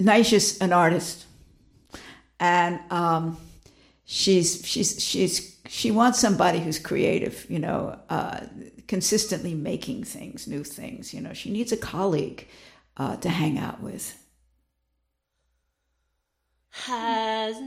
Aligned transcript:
Niesha's 0.00 0.58
an 0.58 0.72
artist, 0.72 1.26
and 2.38 2.80
um, 2.90 3.36
she's 4.04 4.64
she's 4.64 5.02
she's 5.02 5.58
she 5.66 5.90
wants 5.90 6.18
somebody 6.18 6.60
who's 6.60 6.78
creative, 6.78 7.46
you 7.48 7.58
know, 7.58 7.98
uh, 8.08 8.40
consistently 8.86 9.54
making 9.54 10.04
things, 10.04 10.46
new 10.46 10.64
things. 10.64 11.12
You 11.12 11.20
know, 11.20 11.32
she 11.34 11.50
needs 11.50 11.72
a 11.72 11.76
colleague 11.76 12.46
uh, 12.96 13.16
to 13.16 13.28
hang 13.28 13.58
out 13.58 13.82
with. 13.82 14.16
Has 16.70 17.60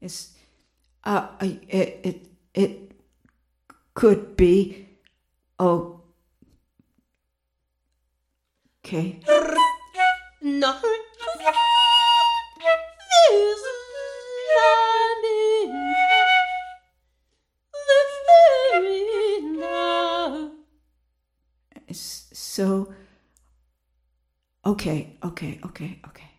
It's, 0.00 0.34
uh, 1.04 1.28
it, 1.40 2.00
it, 2.04 2.28
it 2.54 2.92
could 3.94 4.36
be, 4.36 4.88
oh, 5.58 6.00
okay. 8.84 9.20
No. 10.42 10.78
So, 22.52 22.92
okay, 24.66 25.16
okay, 25.24 25.58
okay, 25.64 26.00
okay. 26.06 26.31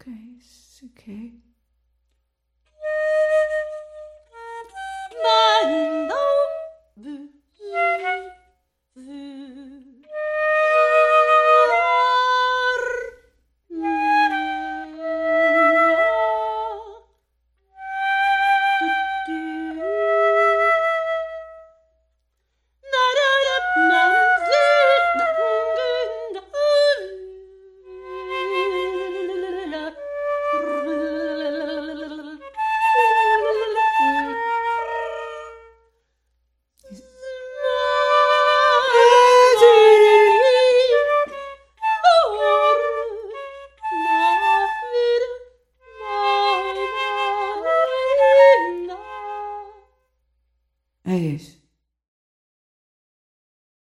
Okay. 0.00 0.38
Okay. 0.84 1.53
É 51.04 51.16
isso. 51.16 51.63